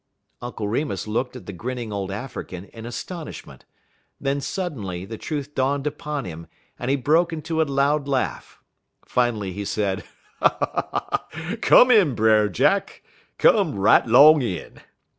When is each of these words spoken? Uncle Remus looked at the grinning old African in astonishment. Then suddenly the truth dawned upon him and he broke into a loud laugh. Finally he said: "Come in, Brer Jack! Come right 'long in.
Uncle 0.41 0.67
Remus 0.67 1.05
looked 1.07 1.35
at 1.35 1.45
the 1.45 1.53
grinning 1.53 1.93
old 1.93 2.09
African 2.09 2.65
in 2.65 2.87
astonishment. 2.87 3.65
Then 4.19 4.41
suddenly 4.41 5.05
the 5.05 5.19
truth 5.19 5.53
dawned 5.53 5.85
upon 5.85 6.25
him 6.25 6.47
and 6.79 6.89
he 6.89 6.97
broke 6.97 7.31
into 7.31 7.61
a 7.61 7.65
loud 7.69 8.07
laugh. 8.07 8.63
Finally 9.05 9.53
he 9.53 9.63
said: 9.63 10.03
"Come 11.61 11.91
in, 11.91 12.15
Brer 12.15 12.49
Jack! 12.49 13.03
Come 13.37 13.77
right 13.77 14.07
'long 14.07 14.41
in. 14.41 14.81